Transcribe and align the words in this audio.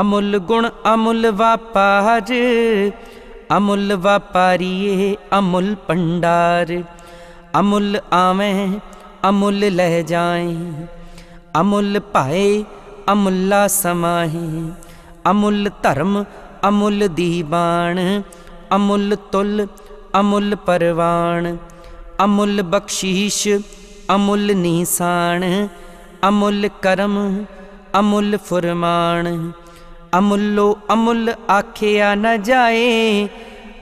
ਅਮੁੱਲ 0.00 0.38
ਗੁਣ 0.38 0.70
ਅਮੁੱਲ 0.94 1.30
ਵਾਪਾਰ, 1.30 2.22
ਅਮੁੱਲ 3.56 3.96
ਵਾਪਾਰੀਏ 3.96 5.16
ਅਮੁੱਲ 5.38 5.74
ਪੰਡਾਰ 5.74 6.82
ਅਮੁੱਲ 7.60 8.00
ਆਵੇਂ, 8.12 8.80
ਅਮੁੱਲ 9.28 9.76
ਲੈ 9.76 10.02
ਜਾਏ। 10.02 10.56
ਅਮੁੱਲ 11.60 12.00
ਭਾਏ, 12.00 12.64
ਅਮੁੱਲਾ 13.12 13.66
ਸਮਾਹੀ। 13.66 14.72
ਅਮੁੱਲ 15.30 15.70
ਧਰਮ, 15.82 16.24
ਅਮੁੱਲ 16.68 17.08
ਦੀਵਾਨ। 17.08 18.22
ਅਮੁੱਲ 18.74 19.16
ਤੁਲ, 19.32 19.66
ਅਮੁੱਲ 20.20 20.56
ਪਰਵਾਨ। 20.56 21.58
ਅਮੁੱਲ 22.24 22.62
ਬਖਸ਼ੀਸ਼, 22.62 23.48
ਅਮੁੱਲ 24.14 24.56
ਨੀਸਾਨ। 24.56 25.68
ਅਮੁੱਲ 26.28 26.68
ਕਰਮ, 26.82 27.44
ਅਮੁੱਲ 27.98 28.38
ਫੁਰਮਾਨ। 28.38 29.52
ਅਮੁੱਲੋ 30.18 30.78
ਅਮੁੱਲ 30.92 31.34
ਆਖਿਆ 31.50 32.14
ਨ 32.14 32.36
ਜਾਏ, 32.42 33.28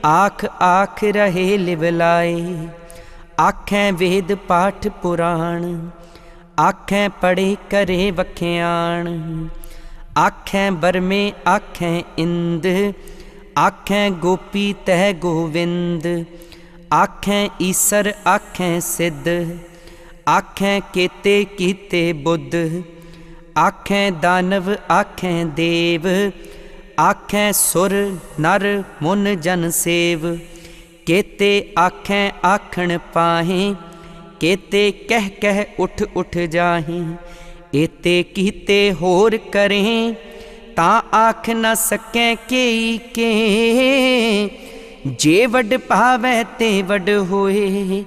ਆਖ 0.05 0.45
ਆਖ 0.61 1.03
ਰਹੇ 1.03 1.57
ਲਿਵਲਾਏ 1.57 2.67
ਆਖੈ 3.39 3.91
ਵੇਦ 3.91 4.33
ਪਾਠ 4.47 4.87
ਪੁਰਾਣ, 5.01 5.89
ਆਖੈ 6.59 7.07
ਪੜੇ 7.21 7.55
ਕਰੇ 7.69 8.09
ਵਖਿਆਣ। 8.11 9.07
ਆਖੈ 10.17 10.69
ਬਰਮੇ 10.71 11.31
ਆਖੈ 11.47 12.01
ਇੰਦ, 12.17 12.67
ਆਖੈ 13.57 14.09
ਗੋਪੀ 14.09 14.73
ਤਹਿ 14.85 15.13
ਗੋਵਿੰਦ। 15.13 16.07
ਆਖੈ 16.93 17.47
ਈਸਰ 17.61 18.13
ਆਖੈ 18.27 18.79
ਸਿੱਧ, 18.79 19.27
ਆਖੈ 20.29 20.79
ਕੇਤੇ 20.93 21.43
ਕੀਤੇ 21.57 22.11
ਬੁੱਧ। 22.13 22.55
ਆਖੈ 23.57 24.09
ਦਾਨਵ, 24.11 24.73
ਆਖੈ 24.91 25.43
ਦੇਵ, 25.43 26.07
ਆਖੈ 26.99 27.51
ਸੁਰ 27.51 27.93
ਨਰ 28.39 28.83
ਮੁਨ 29.01 29.35
ਜਨ 29.41 29.69
ਸੇਵ। 29.69 30.35
ਕੇਤੇ 31.05 31.73
ਆਖੈ 31.79 32.29
ਆਖਣ 32.45 32.97
ਪਾਹੇ, 33.13 33.73
ਕੇਤੇ 34.39 34.91
ਕਹਿ 34.91 35.29
ਕਹਿ 35.41 35.65
ਉਠ 35.79 36.03
ਉਠ 36.15 36.37
ਜਾਹੇ। 36.37 37.01
ਏਤੇ 37.75 38.23
ਕੀਤੇ 38.23 38.93
ਹੋਰ 39.01 39.37
ਕਰੇ, 39.37 40.13
ਤਾਂ 40.75 41.01
ਆਖ 41.15 41.49
ਨ 41.49 41.73
ਸਕੈ 41.73 42.35
ਕੇਈ 42.49 42.97
ਕੇ। 43.13 44.49
ਜੇ 45.05 45.45
ਵੱਡ 45.45 45.77
ਭਾਵੈ 45.77 46.43
ਤੇ 46.43 46.81
ਵੱਡ 46.81 47.09
ਹੋਏ, 47.09 48.03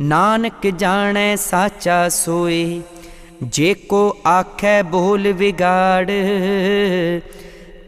ਨਾਨਕ 0.00 0.66
ਜਾਣੈ 0.66 1.36
ਸਾਚਾ 1.36 2.08
ਸੋਏ। 2.08 2.80
ਜੇ 3.43 3.73
ਕੋ 3.73 4.17
ਆਖੈ 4.27 4.81
ਬੋਲ 4.83 5.31
ਵਿਗਾੜ 5.33 6.11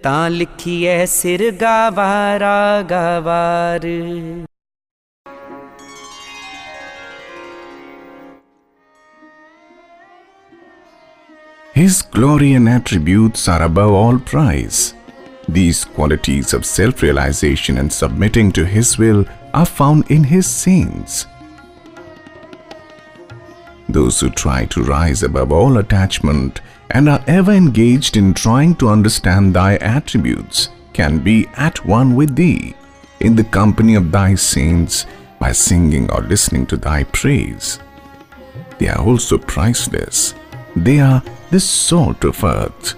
ਤਾਂ 0.04 0.30
ਲਿਖੀਐ 0.30 1.06
ਸਿਰ 1.06 1.52
ਗਾਵਾਰਾ 1.62 2.82
ਗਵਾਰ 2.90 3.88
His 11.78 12.02
glory 12.02 12.54
and 12.56 12.68
attributes 12.68 13.48
are 13.48 13.62
above 13.62 13.92
all 13.94 14.18
price. 14.18 14.96
These 15.48 15.86
qualities 15.86 16.54
of 16.54 16.66
self 16.66 17.04
realization 17.04 17.78
and 17.78 17.94
submitting 17.94 18.52
to 18.54 18.66
His 18.66 18.98
will 18.98 19.26
are 19.54 19.68
found 19.68 20.10
in 20.10 20.24
His 20.24 20.48
saints. 20.48 21.28
Those 23.93 24.21
who 24.21 24.31
try 24.31 24.65
to 24.67 24.83
rise 24.83 25.23
above 25.23 25.53
all 25.53 25.77
attachment 25.77 26.63
and 26.93 27.11
are 27.11 27.23
ever 27.27 27.53
engaged 27.53 28.17
in 28.17 28.33
trying 28.33 28.75
to 28.77 28.89
understand 28.89 29.55
Thy 29.55 29.77
attributes 29.77 30.71
can 30.95 31.19
be 31.19 31.47
at 31.57 31.85
one 31.85 32.17
with 32.17 32.35
Thee 32.35 32.75
in 33.21 33.37
the 33.37 33.45
company 33.45 33.95
of 33.95 34.11
Thy 34.11 34.35
saints 34.35 35.05
by 35.39 35.53
singing 35.53 36.11
or 36.11 36.23
listening 36.23 36.65
to 36.67 36.79
Thy 36.79 37.05
praise. 37.05 37.81
They 38.79 38.89
are 38.89 39.05
also 39.05 39.37
priceless. 39.37 40.35
They 40.75 40.99
are 41.01 41.23
the 41.51 41.61
salt 41.61 42.25
of 42.25 42.43
earth. 42.43 42.95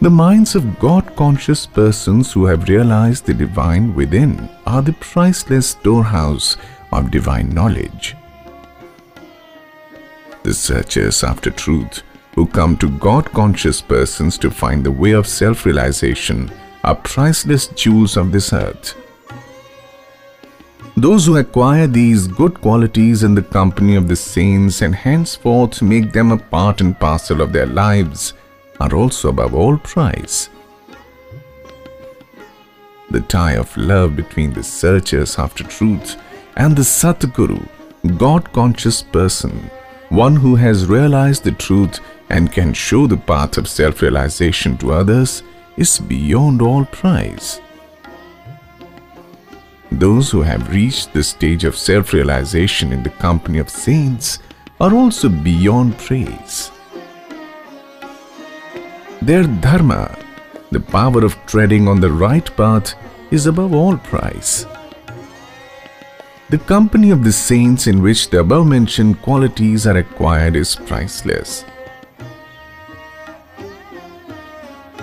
The 0.00 0.10
minds 0.10 0.56
of 0.56 0.80
God 0.80 1.14
conscious 1.14 1.66
persons 1.66 2.32
who 2.32 2.46
have 2.46 2.68
realized 2.68 3.26
the 3.26 3.34
divine 3.34 3.94
within 3.94 4.50
are 4.66 4.82
the 4.82 4.92
priceless 4.94 5.68
storehouse 5.68 6.56
of 6.92 7.12
divine 7.12 7.50
knowledge. 7.50 8.16
The 10.44 10.52
searchers 10.52 11.24
after 11.24 11.50
truth 11.50 12.02
who 12.34 12.46
come 12.46 12.76
to 12.76 12.90
God 12.90 13.32
conscious 13.32 13.80
persons 13.80 14.36
to 14.38 14.50
find 14.50 14.84
the 14.84 14.90
way 14.90 15.12
of 15.12 15.26
self 15.26 15.64
realization 15.64 16.50
are 16.82 16.96
priceless 16.96 17.68
jewels 17.68 18.18
of 18.18 18.30
this 18.30 18.52
earth. 18.52 18.94
Those 20.98 21.24
who 21.24 21.38
acquire 21.38 21.86
these 21.86 22.26
good 22.26 22.60
qualities 22.60 23.22
in 23.22 23.34
the 23.34 23.42
company 23.42 23.96
of 23.96 24.06
the 24.06 24.16
saints 24.16 24.82
and 24.82 24.94
henceforth 24.94 25.80
make 25.80 26.12
them 26.12 26.30
a 26.30 26.36
part 26.36 26.82
and 26.82 26.98
parcel 27.00 27.40
of 27.40 27.54
their 27.54 27.66
lives 27.66 28.34
are 28.80 28.94
also 28.94 29.30
above 29.30 29.54
all 29.54 29.78
price. 29.78 30.50
The 33.10 33.22
tie 33.22 33.56
of 33.56 33.74
love 33.78 34.14
between 34.14 34.52
the 34.52 34.62
searchers 34.62 35.38
after 35.38 35.64
truth 35.64 36.16
and 36.56 36.76
the 36.76 36.82
Satguru, 36.82 37.66
God 38.18 38.52
conscious 38.52 39.02
person, 39.02 39.70
one 40.08 40.36
who 40.36 40.56
has 40.56 40.86
realized 40.86 41.44
the 41.44 41.52
truth 41.52 42.00
and 42.30 42.52
can 42.52 42.72
show 42.72 43.06
the 43.06 43.16
path 43.16 43.58
of 43.58 43.68
self 43.68 44.02
realization 44.02 44.76
to 44.78 44.92
others, 44.92 45.42
is 45.76 45.98
beyond 45.98 46.62
all 46.62 46.84
price. 46.86 47.60
Those 49.90 50.30
who 50.30 50.42
have 50.42 50.70
reached 50.70 51.12
the 51.12 51.22
stage 51.22 51.64
of 51.64 51.76
self 51.76 52.12
realization 52.12 52.92
in 52.92 53.02
the 53.02 53.10
company 53.10 53.58
of 53.58 53.68
saints 53.68 54.38
are 54.80 54.94
also 54.94 55.28
beyond 55.28 55.96
praise. 55.98 56.70
Their 59.22 59.44
dharma, 59.44 60.18
the 60.70 60.80
power 60.80 61.24
of 61.24 61.38
treading 61.46 61.88
on 61.88 62.00
the 62.00 62.10
right 62.10 62.44
path, 62.56 62.94
is 63.30 63.46
above 63.46 63.72
all 63.72 63.96
price. 63.96 64.66
The 66.54 66.60
company 66.66 67.10
of 67.10 67.24
the 67.24 67.32
saints 67.32 67.88
in 67.88 68.00
which 68.00 68.30
the 68.30 68.38
above 68.38 68.68
mentioned 68.68 69.20
qualities 69.22 69.88
are 69.88 69.96
acquired 69.96 70.54
is 70.54 70.76
priceless. 70.76 71.64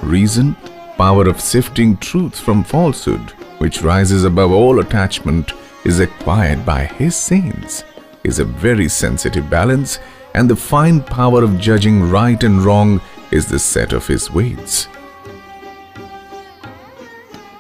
Reason, 0.02 0.56
power 0.96 1.28
of 1.28 1.42
sifting 1.42 1.98
truth 1.98 2.40
from 2.40 2.64
falsehood, 2.64 3.32
which 3.58 3.82
rises 3.82 4.24
above 4.24 4.54
all 4.54 4.80
attachment, 4.80 5.52
is 5.84 6.00
acquired 6.00 6.66
by 6.66 6.86
his 6.86 7.18
saints, 7.18 7.84
is 8.24 8.40
a 8.40 8.46
very 8.46 8.88
sensitive 8.88 9.50
balance, 9.50 10.00
and 10.34 10.50
the 10.50 10.56
fine 10.56 11.04
power 11.04 11.44
of 11.44 11.60
judging 11.60 12.10
right 12.10 12.42
and 12.46 12.64
wrong 12.64 13.02
is 13.32 13.46
the 13.46 13.60
set 13.60 13.92
of 13.92 14.08
his 14.08 14.32
weights. 14.32 14.88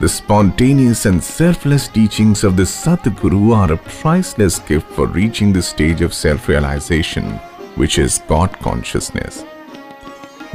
The 0.01 0.09
spontaneous 0.09 1.05
and 1.05 1.23
selfless 1.23 1.87
teachings 1.87 2.43
of 2.43 2.57
the 2.57 2.63
Satguru 2.63 3.55
are 3.55 3.73
a 3.73 3.77
priceless 3.77 4.57
gift 4.57 4.87
for 4.93 5.05
reaching 5.05 5.53
the 5.53 5.61
stage 5.61 6.01
of 6.01 6.11
self 6.11 6.47
realization, 6.47 7.33
which 7.75 7.99
is 7.99 8.17
God 8.27 8.51
consciousness. 8.61 9.45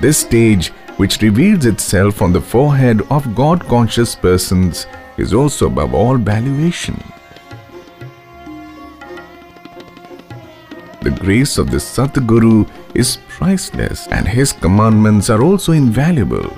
This 0.01 0.19
stage, 0.19 0.71
which 0.97 1.23
reveals 1.23 1.65
itself 1.65 2.23
on 2.23 2.33
the 2.33 2.41
forehead 2.41 3.03
of 3.09 3.37
God 3.37 3.65
conscious 3.69 4.17
persons, 4.17 4.89
is 5.17 5.33
also 5.33 5.69
above 5.69 5.95
all 5.95 6.17
valuation. 6.17 7.01
The 11.03 11.17
grace 11.21 11.57
of 11.57 11.71
the 11.71 11.77
Satguru 11.77 12.69
is 12.95 13.19
priceless 13.29 14.09
and 14.09 14.27
his 14.27 14.53
commandments 14.53 15.31
are 15.31 15.41
also 15.45 15.71
invaluable. 15.71 16.51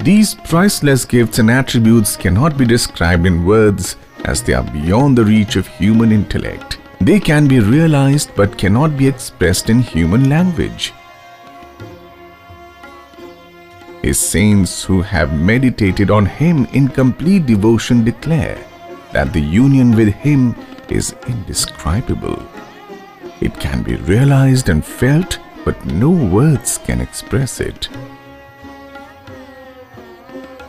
These 0.00 0.34
priceless 0.34 1.04
gifts 1.04 1.38
and 1.38 1.50
attributes 1.50 2.16
cannot 2.16 2.56
be 2.56 2.64
described 2.64 3.26
in 3.26 3.44
words 3.44 3.96
as 4.24 4.42
they 4.42 4.52
are 4.52 4.62
beyond 4.62 5.16
the 5.16 5.24
reach 5.24 5.56
of 5.56 5.66
human 5.66 6.12
intellect. 6.12 6.78
They 7.00 7.18
can 7.18 7.48
be 7.48 7.60
realized 7.60 8.30
but 8.36 8.58
cannot 8.58 8.96
be 8.96 9.08
expressed 9.08 9.70
in 9.70 9.80
human 9.80 10.28
language. 10.28 10.92
His 14.02 14.18
saints 14.18 14.84
who 14.84 15.02
have 15.02 15.38
meditated 15.38 16.10
on 16.10 16.26
him 16.26 16.66
in 16.66 16.88
complete 16.88 17.46
devotion 17.46 18.04
declare 18.04 18.58
that 19.12 19.32
the 19.32 19.40
union 19.40 19.96
with 19.96 20.14
him 20.14 20.54
is 20.88 21.16
indescribable. 21.26 22.40
It 23.40 23.58
can 23.58 23.82
be 23.82 23.96
realized 23.96 24.68
and 24.68 24.84
felt, 24.84 25.38
but 25.64 25.84
no 25.86 26.10
words 26.10 26.78
can 26.78 27.00
express 27.00 27.60
it. 27.60 27.88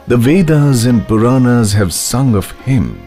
The 0.07 0.15
Vedas 0.15 0.85
and 0.85 1.05
Puranas 1.05 1.73
have 1.73 1.93
sung 1.93 2.33
of 2.33 2.49
him. 2.61 3.05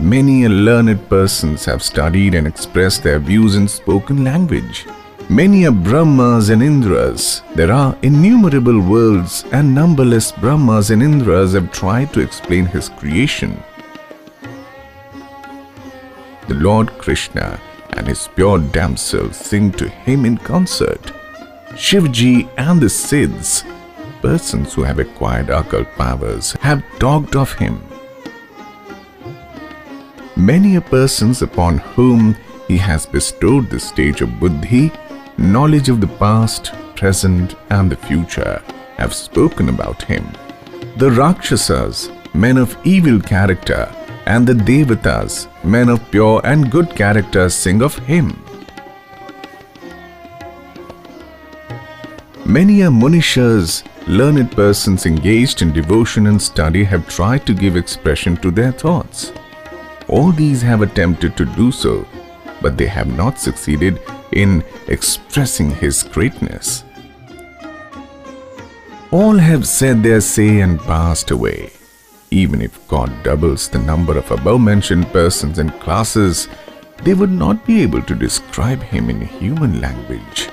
Many 0.00 0.48
learned 0.48 1.08
persons 1.08 1.64
have 1.66 1.80
studied 1.80 2.34
and 2.34 2.44
expressed 2.44 3.04
their 3.04 3.20
views 3.20 3.54
in 3.54 3.68
spoken 3.68 4.24
language. 4.24 4.84
Many 5.28 5.64
are 5.64 5.70
Brahmas 5.70 6.48
and 6.48 6.60
Indras. 6.60 7.42
There 7.54 7.70
are 7.70 7.96
innumerable 8.02 8.80
worlds, 8.80 9.44
and 9.52 9.72
numberless 9.72 10.32
Brahmas 10.32 10.90
and 10.90 11.02
Indras 11.02 11.54
have 11.54 11.70
tried 11.70 12.12
to 12.14 12.20
explain 12.20 12.66
his 12.66 12.88
creation. 12.88 13.62
The 16.48 16.54
Lord 16.54 16.90
Krishna 16.98 17.60
and 17.90 18.08
his 18.08 18.28
pure 18.34 18.58
damsels 18.58 19.36
sing 19.36 19.70
to 19.72 19.88
him 19.88 20.24
in 20.24 20.36
concert. 20.36 21.12
Shivji 21.74 22.48
and 22.58 22.80
the 22.80 22.86
Siddhs, 22.86 23.62
persons 24.22 24.72
who 24.72 24.82
have 24.82 24.98
acquired 24.98 25.50
occult 25.50 25.88
powers, 25.96 26.52
have 26.60 26.82
talked 26.98 27.36
of 27.36 27.52
him. 27.54 27.82
Many 30.36 30.76
are 30.76 30.80
persons 30.80 31.42
upon 31.42 31.78
whom 31.78 32.36
he 32.68 32.78
has 32.78 33.04
bestowed 33.04 33.68
the 33.68 33.78
stage 33.78 34.22
of 34.22 34.40
buddhi, 34.40 34.90
knowledge 35.36 35.88
of 35.88 36.00
the 36.00 36.12
past, 36.24 36.72
present, 36.96 37.56
and 37.70 37.90
the 37.90 37.96
future, 37.96 38.62
have 38.96 39.12
spoken 39.12 39.68
about 39.68 40.02
him. 40.02 40.24
The 40.96 41.10
Rakshasas, 41.10 42.10
men 42.32 42.56
of 42.56 42.76
evil 42.84 43.20
character, 43.20 43.92
and 44.26 44.46
the 44.46 44.54
Devatas, 44.54 45.48
men 45.64 45.88
of 45.88 46.10
pure 46.10 46.40
and 46.44 46.70
good 46.70 46.94
character, 46.94 47.48
sing 47.48 47.82
of 47.82 47.98
him. 47.98 48.42
Many 52.44 52.82
a 52.82 52.88
Munishas, 52.88 53.82
learned 54.06 54.50
persons 54.52 55.06
engaged 55.06 55.62
in 55.62 55.72
devotion 55.72 56.26
and 56.26 56.40
study 56.40 56.84
have 56.84 57.08
tried 57.08 57.46
to 57.46 57.54
give 57.54 57.76
expression 57.76 58.36
to 58.38 58.50
their 58.50 58.72
thoughts. 58.72 59.32
All 60.08 60.32
these 60.32 60.62
have 60.62 60.82
attempted 60.82 61.36
to 61.36 61.44
do 61.44 61.70
so, 61.70 62.06
but 62.60 62.76
they 62.76 62.86
have 62.86 63.16
not 63.16 63.38
succeeded 63.38 64.00
in 64.32 64.64
expressing 64.88 65.70
his 65.70 66.02
greatness. 66.02 66.84
All 69.10 69.36
have 69.36 69.66
said 69.66 70.02
their 70.02 70.20
say 70.20 70.60
and 70.60 70.80
passed 70.80 71.30
away. 71.30 71.70
Even 72.30 72.62
if 72.62 72.88
God 72.88 73.12
doubles 73.22 73.68
the 73.68 73.78
number 73.78 74.16
of 74.16 74.30
above 74.30 74.60
mentioned 74.62 75.06
persons 75.08 75.58
and 75.58 75.72
classes, 75.80 76.48
they 77.02 77.12
would 77.12 77.30
not 77.30 77.66
be 77.66 77.82
able 77.82 78.02
to 78.02 78.14
describe 78.14 78.82
him 78.82 79.10
in 79.10 79.20
human 79.20 79.80
language. 79.80 80.48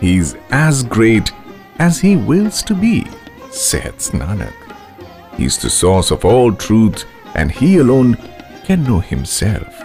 He 0.00 0.18
is 0.18 0.36
as 0.50 0.82
great 0.82 1.32
as 1.78 2.00
he 2.00 2.16
wills 2.16 2.62
to 2.64 2.74
be, 2.74 3.06
saith 3.50 4.12
Nanak. 4.12 4.54
He 5.36 5.44
is 5.44 5.58
the 5.58 5.70
source 5.70 6.10
of 6.10 6.24
all 6.24 6.52
truth 6.52 7.04
and 7.34 7.50
he 7.50 7.78
alone 7.78 8.16
can 8.64 8.84
know 8.84 9.00
himself. 9.00 9.78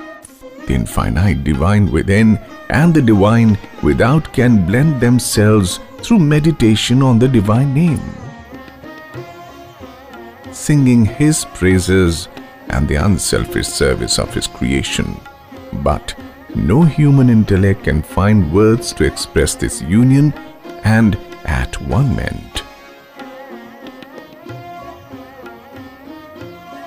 The 0.68 0.74
infinite 0.74 1.44
divine 1.44 1.92
within 1.92 2.40
and 2.70 2.94
the 2.94 3.02
divine 3.02 3.58
without 3.84 4.34
can 4.34 4.66
blend 4.66 5.00
themselves 5.00 5.80
through 5.98 6.20
meditation 6.20 7.04
on 7.04 7.20
the 7.20 7.28
divine 7.28 7.74
name 7.74 8.02
singing 10.56 11.06
his 11.06 11.46
praises 11.54 12.28
and 12.70 12.88
the 12.88 12.96
unselfish 12.96 13.68
service 13.68 14.18
of 14.18 14.34
his 14.34 14.48
creation. 14.48 15.20
But 15.84 16.16
no 16.56 16.84
human 16.84 17.30
intellect 17.30 17.84
can 17.84 18.02
find 18.02 18.52
words 18.52 18.94
to 18.94 19.04
express 19.04 19.56
this 19.56 19.82
union 19.82 20.34
and 20.84 21.16
at 21.46 21.80
one 21.82 22.16
ment. 22.16 22.64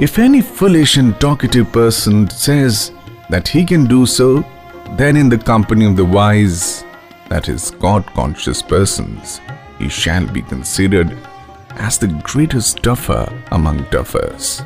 If 0.00 0.18
any 0.18 0.40
foolish 0.40 0.96
and 0.96 1.20
talkative 1.20 1.72
person 1.72 2.30
says 2.30 2.92
that 3.30 3.48
he 3.48 3.64
can 3.64 3.86
do 3.86 4.06
so, 4.06 4.44
then 4.92 5.16
in 5.16 5.28
the 5.28 5.38
company 5.38 5.84
of 5.84 5.96
the 5.96 6.04
wise, 6.04 6.84
that 7.28 7.48
is, 7.48 7.72
God 7.72 8.06
conscious 8.14 8.62
persons, 8.62 9.40
he 9.78 9.88
shall 9.88 10.26
be 10.26 10.42
considered 10.42 11.16
as 11.70 11.98
the 11.98 12.08
greatest 12.22 12.82
duffer 12.82 13.30
among 13.50 13.84
duffers. 13.86 14.64